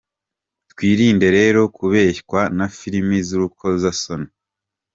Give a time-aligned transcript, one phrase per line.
[0.71, 4.29] Twirinde rero kubeshywa na filimi z’urukozasoni.